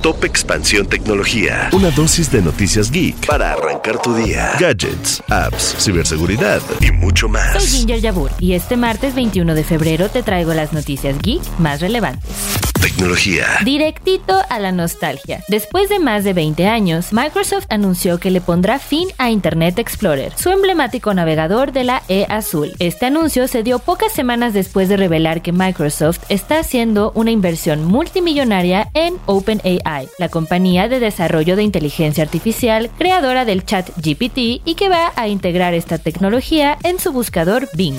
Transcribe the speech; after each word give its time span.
Top 0.00 0.24
Expansión 0.24 0.86
Tecnología. 0.86 1.68
Una 1.72 1.90
dosis 1.90 2.32
de 2.32 2.40
noticias 2.40 2.90
geek 2.90 3.26
para 3.26 3.52
arrancar 3.52 4.00
tu 4.00 4.14
día. 4.14 4.52
Gadgets, 4.58 5.22
apps, 5.28 5.76
ciberseguridad 5.78 6.62
y 6.80 6.90
mucho 6.90 7.28
más. 7.28 7.62
Soy 7.62 7.66
Ginger 7.66 8.00
Yabur 8.00 8.30
y 8.38 8.54
este 8.54 8.78
martes 8.78 9.14
21 9.14 9.54
de 9.54 9.62
febrero 9.62 10.08
te 10.08 10.22
traigo 10.22 10.54
las 10.54 10.72
noticias 10.72 11.18
geek 11.20 11.42
más 11.58 11.82
relevantes. 11.82 12.49
Tecnología. 12.80 13.46
Directito 13.62 14.34
a 14.48 14.58
la 14.58 14.72
nostalgia. 14.72 15.44
Después 15.48 15.90
de 15.90 15.98
más 15.98 16.24
de 16.24 16.32
20 16.32 16.66
años, 16.66 17.12
Microsoft 17.12 17.66
anunció 17.68 18.18
que 18.18 18.30
le 18.30 18.40
pondrá 18.40 18.78
fin 18.78 19.08
a 19.18 19.30
Internet 19.30 19.78
Explorer, 19.78 20.32
su 20.36 20.48
emblemático 20.48 21.12
navegador 21.12 21.72
de 21.72 21.84
la 21.84 22.02
E 22.08 22.24
azul. 22.30 22.72
Este 22.78 23.04
anuncio 23.04 23.48
se 23.48 23.62
dio 23.62 23.80
pocas 23.80 24.12
semanas 24.12 24.54
después 24.54 24.88
de 24.88 24.96
revelar 24.96 25.42
que 25.42 25.52
Microsoft 25.52 26.20
está 26.30 26.58
haciendo 26.58 27.12
una 27.14 27.30
inversión 27.30 27.84
multimillonaria 27.84 28.88
en 28.94 29.18
OpenAI, 29.26 30.08
la 30.18 30.30
compañía 30.30 30.88
de 30.88 31.00
desarrollo 31.00 31.56
de 31.56 31.64
inteligencia 31.64 32.24
artificial 32.24 32.90
creadora 32.96 33.44
del 33.44 33.66
chat 33.66 33.90
GPT 33.96 34.62
y 34.64 34.74
que 34.74 34.88
va 34.88 35.12
a 35.16 35.28
integrar 35.28 35.74
esta 35.74 35.98
tecnología 35.98 36.78
en 36.82 36.98
su 36.98 37.12
buscador 37.12 37.68
Bing. 37.74 37.96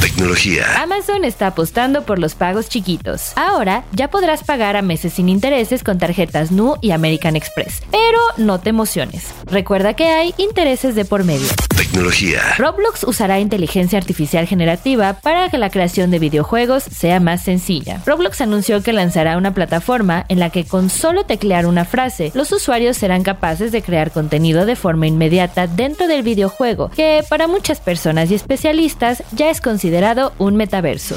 Tecnología. 0.00 0.64
Amazon 0.82 1.24
está 1.24 1.48
apostando 1.48 2.04
por 2.04 2.18
los 2.18 2.34
pagos 2.34 2.68
chiquitos. 2.68 3.32
Ahora 3.36 3.84
ya 3.92 4.08
podrás 4.08 4.42
pagar 4.42 4.76
a 4.76 4.82
meses 4.82 5.12
sin 5.12 5.28
intereses 5.28 5.84
con 5.84 5.98
tarjetas 5.98 6.50
Nu 6.50 6.76
y 6.80 6.92
American 6.92 7.36
Express. 7.36 7.82
Pero 7.90 8.18
no 8.38 8.60
te 8.60 8.70
emociones. 8.70 9.26
Recuerda 9.46 9.94
que 9.94 10.06
hay 10.06 10.34
intereses 10.38 10.94
de 10.94 11.04
por 11.04 11.24
medio. 11.24 11.48
Tecnología. 11.90 12.54
Roblox 12.56 13.02
usará 13.02 13.40
inteligencia 13.40 13.98
artificial 13.98 14.46
generativa 14.46 15.14
para 15.14 15.48
que 15.50 15.58
la 15.58 15.70
creación 15.70 16.12
de 16.12 16.20
videojuegos 16.20 16.84
sea 16.84 17.18
más 17.18 17.42
sencilla. 17.42 18.00
Roblox 18.06 18.40
anunció 18.40 18.80
que 18.80 18.92
lanzará 18.92 19.36
una 19.36 19.54
plataforma 19.54 20.24
en 20.28 20.38
la 20.38 20.50
que 20.50 20.64
con 20.64 20.88
solo 20.88 21.24
teclear 21.24 21.66
una 21.66 21.84
frase, 21.84 22.30
los 22.32 22.52
usuarios 22.52 22.96
serán 22.96 23.24
capaces 23.24 23.72
de 23.72 23.82
crear 23.82 24.12
contenido 24.12 24.66
de 24.66 24.76
forma 24.76 25.08
inmediata 25.08 25.66
dentro 25.66 26.06
del 26.06 26.22
videojuego, 26.22 26.90
que 26.90 27.24
para 27.28 27.48
muchas 27.48 27.80
personas 27.80 28.30
y 28.30 28.36
especialistas 28.36 29.24
ya 29.32 29.50
es 29.50 29.60
considerado 29.60 30.32
un 30.38 30.54
metaverso. 30.54 31.16